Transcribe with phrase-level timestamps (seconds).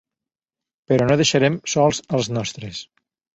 [0.91, 2.83] Però no deixarem sols als nostres.